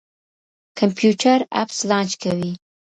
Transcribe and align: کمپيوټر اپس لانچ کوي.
کمپيوټر 0.79 1.37
اپس 1.61 1.77
لانچ 1.89 2.11
کوي. 2.23 2.51